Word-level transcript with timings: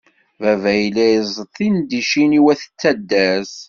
Baba 0.41 0.71
yella 0.79 1.05
izeṭṭ 1.17 1.51
tidencin 1.57 2.31
i 2.39 2.41
wat 2.45 2.61
taddart. 2.79 3.53